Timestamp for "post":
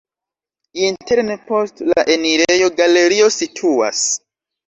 1.49-1.83